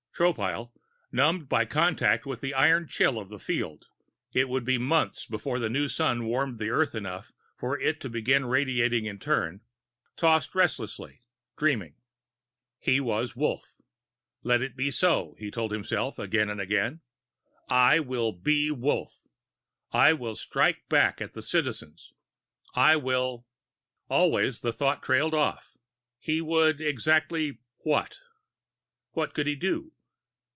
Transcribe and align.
Tropile, 0.13 0.71
numbed 1.11 1.49
by 1.49 1.65
contact 1.65 2.27
with 2.27 2.41
the 2.41 2.53
iron 2.53 2.87
chill 2.87 3.17
of 3.17 3.29
the 3.29 3.39
field 3.39 3.87
it 4.35 4.47
would 4.47 4.63
be 4.63 4.77
months 4.77 5.25
before 5.25 5.57
the 5.57 5.67
new 5.69 5.87
Sun 5.87 6.25
warmed 6.25 6.59
the 6.59 6.69
Earth 6.69 6.93
enough 6.93 7.33
for 7.57 7.79
it 7.79 7.99
to 8.01 8.09
begin 8.09 8.45
radiating 8.45 9.05
in 9.05 9.17
turn 9.17 9.61
tossed 10.15 10.53
restlessly, 10.53 11.21
dreaming. 11.57 11.95
He 12.77 12.99
was 12.99 13.35
Wolf. 13.35 13.81
Let 14.43 14.61
it 14.61 14.75
be 14.75 14.91
so, 14.91 15.33
he 15.39 15.49
told 15.49 15.71
himself 15.71 16.19
again 16.19 16.49
and 16.51 16.61
again. 16.61 17.01
I 17.67 17.99
will 17.99 18.31
be 18.31 18.69
Wolf. 18.69 19.23
I 19.91 20.13
will 20.13 20.35
strike 20.35 20.87
back 20.87 21.19
at 21.19 21.33
the 21.33 21.41
Citizens. 21.41 22.13
I 22.75 22.95
will 22.95 23.47
Always 24.07 24.61
the 24.61 24.71
thought 24.73 25.01
trailed 25.01 25.33
off. 25.33 25.77
He 26.19 26.41
would 26.41 26.79
exactly 26.79 27.57
What? 27.79 28.19
What 29.13 29.33
could 29.33 29.47
he 29.47 29.55
do? 29.55 29.93